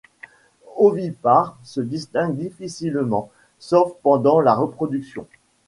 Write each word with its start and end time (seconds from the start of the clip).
Ovipares, 0.77 1.57
se 1.61 1.79
distingue 1.79 2.35
difficilement 2.35 3.29
sauf 3.59 3.93
pendant 4.01 4.39
la 4.39 4.55
reproduction. 4.55 5.27